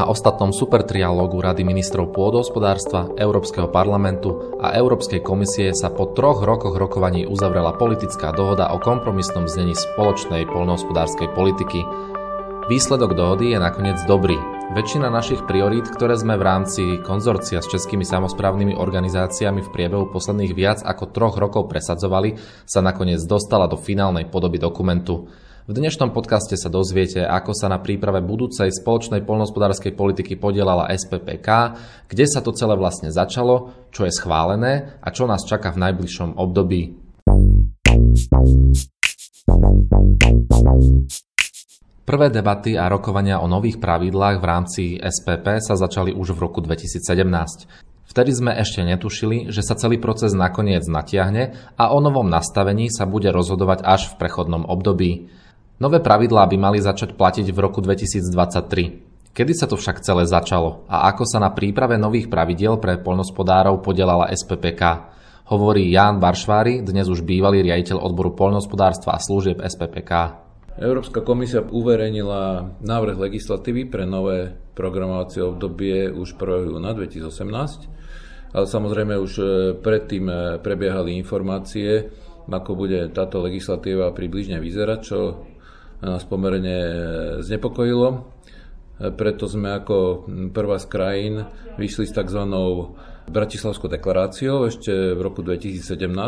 [0.00, 6.72] Na ostatnom supertrialógu Rady ministrov pôdohospodárstva, Európskeho parlamentu a Európskej komisie sa po troch rokoch
[6.72, 11.84] rokovaní uzavrela politická dohoda o kompromisnom znení spoločnej poľnohospodárskej politiky.
[12.72, 14.40] Výsledok dohody je nakoniec dobrý.
[14.72, 20.56] Väčšina našich priorít, ktoré sme v rámci konzorcia s českými samozprávnymi organizáciami v priebehu posledných
[20.56, 25.28] viac ako troch rokov presadzovali, sa nakoniec dostala do finálnej podoby dokumentu.
[25.70, 31.46] V dnešnom podcaste sa dozviete, ako sa na príprave budúcej spoločnej poľnohospodárskej politiky podielala SPPK,
[32.10, 36.34] kde sa to celé vlastne začalo, čo je schválené a čo nás čaká v najbližšom
[36.34, 36.98] období.
[42.02, 46.58] Prvé debaty a rokovania o nových pravidlách v rámci SPP sa začali už v roku
[46.66, 46.98] 2017.
[48.10, 53.06] Vtedy sme ešte netušili, že sa celý proces nakoniec natiahne a o novom nastavení sa
[53.06, 55.30] bude rozhodovať až v prechodnom období.
[55.80, 59.32] Nové pravidlá by mali začať platiť v roku 2023.
[59.32, 63.80] Kedy sa to však celé začalo a ako sa na príprave nových pravidiel pre poľnospodárov
[63.80, 65.08] podielala SPPK?
[65.48, 70.12] Hovorí Ján Baršvári, dnes už bývalý riaditeľ odboru poľnohospodárstva a služieb SPPK.
[70.84, 76.76] Európska komisia uverejnila návrh legislatívy pre nové programovacie obdobie už 1.
[76.76, 79.44] júna 2018, ale samozrejme už e,
[79.80, 82.12] predtým e, prebiehali informácie,
[82.52, 85.18] ako bude táto legislatíva približne vyzerať, čo
[86.02, 86.76] nás pomerne
[87.44, 88.24] znepokojilo.
[89.00, 91.34] Preto sme ako prvá z krajín
[91.80, 92.42] vyšli s tzv.
[93.30, 95.80] Bratislavskou deklaráciou ešte v roku 2017,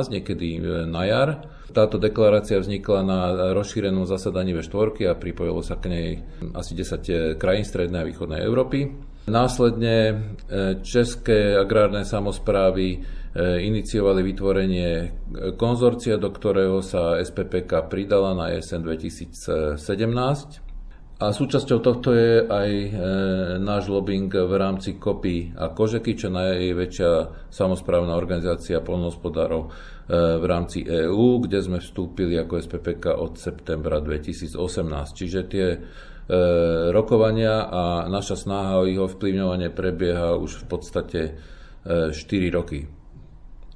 [0.08, 0.56] niekedy
[0.88, 1.28] na jar.
[1.72, 3.20] Táto deklarácia vznikla na
[3.52, 6.08] rozšírenom zasadaní ve štvorky a pripojilo sa k nej
[6.56, 9.11] asi 10 krajín strednej a východnej Európy.
[9.22, 10.14] Následne e,
[10.82, 12.98] české agrárne samozprávy e,
[13.62, 15.14] iniciovali vytvorenie
[15.54, 19.78] konzorcia, do ktorého sa SPPK pridala na jesen 2017.
[21.22, 22.90] A súčasťou tohto je aj e,
[23.62, 29.70] náš lobbying v rámci KOPY a Kožeky, čo najväčšia samozprávna organizácia polnohospodárov
[30.12, 34.58] v rámci EÚ, kde sme vstúpili ako SPPK od septembra 2018.
[35.14, 36.11] Čiže tie E,
[36.92, 41.20] rokovania a naša snaha o ich ovplyvňovanie prebieha už v podstate
[41.83, 42.86] 4 e, roky.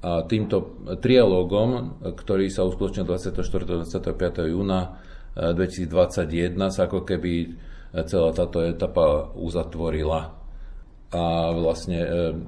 [0.06, 3.42] A týmto trialógom, ktorý sa uskutočnil 24.
[3.82, 4.54] 25.
[4.54, 5.02] júna
[5.34, 7.58] 2021, e, sa ako keby
[8.06, 10.36] celá táto etapa uzatvorila.
[11.16, 11.24] A
[11.54, 11.98] vlastne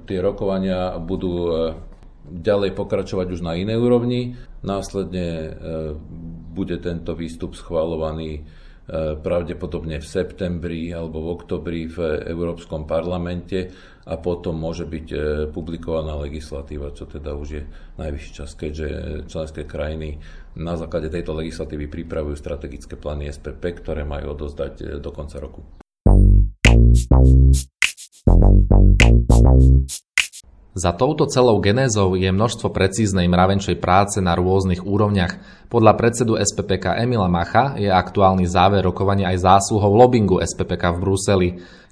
[0.05, 1.49] tie rokovania budú
[2.27, 4.37] ďalej pokračovať už na inej úrovni.
[4.61, 5.57] Následne
[6.53, 8.45] bude tento výstup schvalovaný
[9.21, 13.69] pravdepodobne v septembri alebo v oktobri v Európskom parlamente
[14.09, 15.17] a potom môže byť e,
[15.53, 17.63] publikovaná legislatíva, čo teda už je
[18.01, 18.87] najvyšší čas, keďže
[19.29, 20.17] členské krajiny
[20.57, 25.61] na základe tejto legislatívy pripravujú strategické plány SPP, ktoré majú odozdať do konca roku.
[30.79, 35.35] Za touto celou genézou je množstvo precíznej mravenčej práce na rôznych úrovniach.
[35.67, 41.49] Podľa predsedu SPPK Emila Macha je aktuálny záver rokovania aj zásluhou lobbingu SPPK v Bruseli.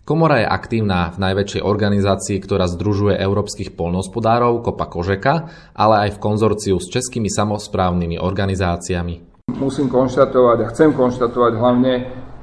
[0.08, 6.22] Komora je aktívna v najväčšej organizácii, ktorá združuje európskych polnospodárov Kopa Kožeka, ale aj v
[6.24, 9.44] konzorciu s českými samozprávnymi organizáciami.
[9.52, 11.94] Musím konštatovať a chcem konštatovať hlavne,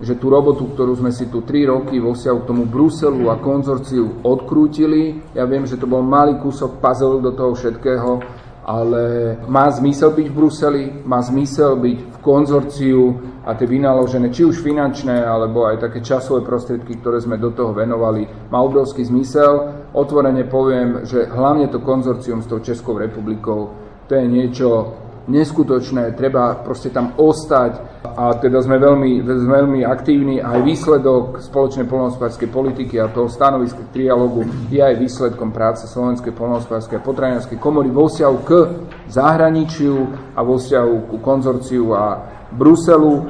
[0.02, 3.38] že tú robotu, ktorú sme si tu 3 roky vo vzťahu k tomu Bruselu a
[3.38, 8.18] konzorciu odkrútili, ja viem, že to bol malý kúsok puzzle do toho všetkého,
[8.64, 13.00] ale má zmysel byť v Bruseli, má zmysel byť v konzorciu
[13.44, 17.76] a tie vynaložené, či už finančné, alebo aj také časové prostriedky, ktoré sme do toho
[17.76, 19.84] venovali, má obrovský zmysel.
[19.92, 23.76] Otvorene poviem, že hlavne to konzorcium s tou Českou republikou,
[24.08, 24.96] to je niečo
[25.28, 30.38] neskutočné, treba proste tam ostať, a teda sme veľmi, veľmi aktívni.
[30.38, 37.00] Aj výsledok spoločnej polnohospodárskej politiky a toho stanoviska trialógu je aj výsledkom práce Slovenskej polnohospodárskej
[37.00, 38.50] a potravinárskej komory vo vzťahu k
[39.08, 39.96] zahraničiu
[40.36, 42.04] a vo vzťahu ku konzorciu a
[42.54, 43.24] Bruselu.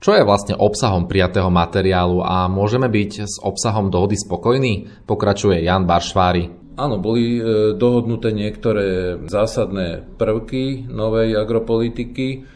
[0.00, 5.04] Čo je vlastne obsahom prijatého materiálu a môžeme byť s obsahom dohody spokojní?
[5.04, 6.59] Pokračuje Jan Baršvári.
[6.80, 7.40] Áno, boli e,
[7.76, 12.48] dohodnuté niektoré zásadné prvky novej agropolitiky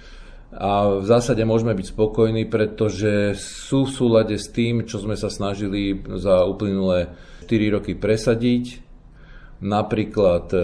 [0.49, 5.29] a v zásade môžeme byť spokojní, pretože sú v súlade s tým, čo sme sa
[5.29, 7.13] snažili za uplynulé
[7.45, 8.81] 4 roky presadiť.
[9.61, 10.59] Napríklad e,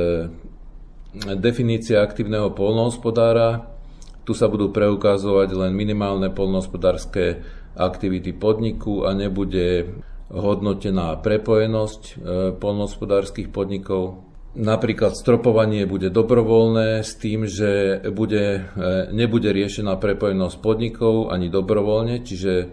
[1.36, 3.68] definícia aktívneho polnohospodára,
[4.24, 7.44] tu sa budú preukazovať len minimálne polnohospodárske
[7.76, 10.00] aktivity podniku a nebude
[10.30, 12.12] hodnotená prepojenosť e,
[12.54, 14.22] polnohospodárskych podnikov.
[14.50, 22.22] Napríklad stropovanie bude dobrovoľné s tým, že bude, e, nebude riešená prepojenosť podnikov ani dobrovoľne,
[22.22, 22.70] čiže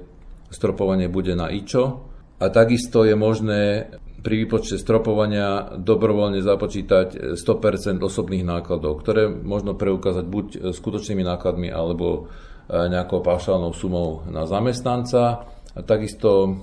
[0.54, 2.06] stropovanie bude na IČO.
[2.38, 3.89] A takisto je možné
[4.21, 10.45] pri výpočte stropovania dobrovoľne započítať 100% osobných nákladov, ktoré možno preukázať buď
[10.77, 12.30] skutočnými nákladmi alebo
[12.69, 15.50] e, nejakou paušálnou sumou na zamestnanca.
[15.77, 16.62] A takisto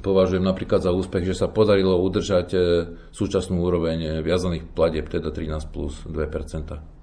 [0.00, 2.58] považujem napríklad za úspech, že sa podarilo udržať e,
[3.12, 6.96] súčasnú úroveň e, viazaných platieb, teda 13 plus 2%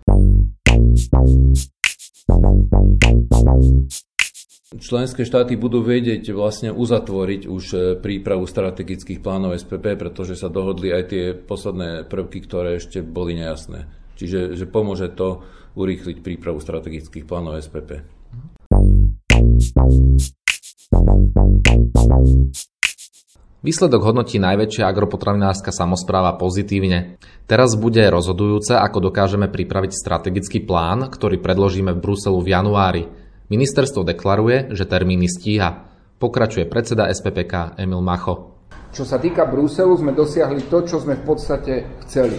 [4.74, 10.90] Členské štáty budú vedieť vlastne uzatvoriť už e, prípravu strategických plánov SPP, pretože sa dohodli
[10.90, 13.86] aj tie posledné prvky, ktoré ešte boli nejasné.
[14.18, 15.46] Čiže že pomôže to
[15.78, 18.02] urýchliť prípravu strategických plánov SPP.
[23.64, 27.16] Výsledok hodnotí najväčšia agropotravinárska samozpráva pozitívne.
[27.48, 33.04] Teraz bude rozhodujúce, ako dokážeme pripraviť strategický plán, ktorý predložíme v Bruselu v januári.
[33.48, 35.88] Ministerstvo deklaruje, že termíny stíha.
[36.20, 38.52] Pokračuje predseda SPPK Emil Macho.
[38.92, 42.36] Čo sa týka Bruselu, sme dosiahli to, čo sme v podstate chceli.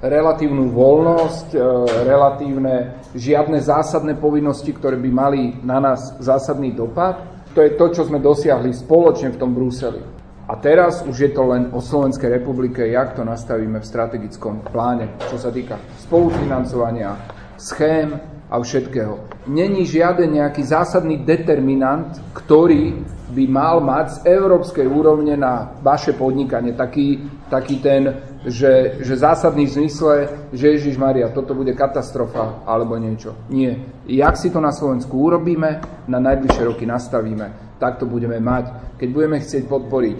[0.00, 1.60] Relatívnu voľnosť, e,
[2.08, 7.20] relatívne žiadne zásadné povinnosti, ktoré by mali na nás zásadný dopad.
[7.52, 10.13] To je to, čo sme dosiahli spoločne v tom Bruseli.
[10.44, 15.08] A teraz už je to len o Slovenskej republike, jak to nastavíme v strategickom pláne,
[15.32, 17.16] čo sa týka spolufinancovania,
[17.56, 18.12] schém
[18.52, 19.24] a všetkého.
[19.48, 22.92] Není žiaden nejaký zásadný determinant, ktorý
[23.32, 26.76] by mal mať z európskej úrovne na vaše podnikanie.
[26.76, 28.12] Taký, taký ten,
[28.44, 30.14] že, že zásadný v zmysle,
[30.52, 33.32] že Ježiš Maria, toto bude katastrofa alebo niečo.
[33.48, 33.80] Nie.
[34.04, 38.96] Jak si to na Slovensku urobíme, na najbližšie roky nastavíme tak to budeme mať.
[38.96, 40.16] Keď budeme chcieť podporiť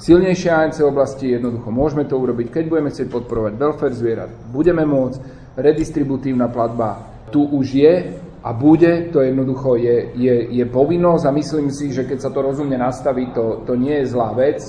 [0.00, 2.50] silnejšie ANC oblasti, jednoducho môžeme to urobiť.
[2.50, 5.20] Keď budeme chcieť podporovať welfare zvierat, budeme môcť.
[5.54, 7.94] Redistributívna platba tu už je
[8.42, 12.42] a bude, to jednoducho je, je, je povinnosť a myslím si, že keď sa to
[12.42, 14.60] rozumne nastaví, to, to nie je zlá vec.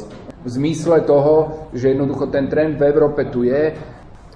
[0.46, 3.74] V zmysle toho, že jednoducho ten trend v Európe tu je,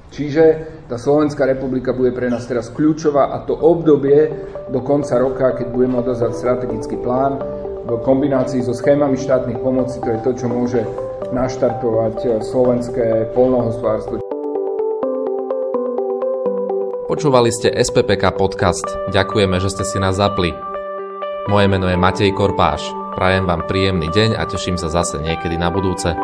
[0.09, 0.43] čiže
[0.89, 4.33] tá Slovenská republika bude pre nás teraz kľúčová a to obdobie
[4.73, 7.37] do konca roka, keď budeme odozvať strategický plán,
[7.85, 10.81] v kombinácii so schémami štátnych pomoci, to je to, čo môže
[11.29, 14.17] naštartovať eh, slovenské polnohospodárstvo.
[17.05, 18.85] Počúvali ste SPPK podcast.
[19.13, 20.53] Ďakujeme, že ste si nás zapli.
[21.49, 23.08] Moje meno je Matej Korpáš.
[23.19, 26.15] Prajem vám príjemný deň a teším sa zase niekedy na budúce.